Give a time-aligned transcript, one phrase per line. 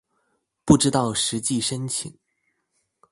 [0.65, 2.17] 不知道實際申請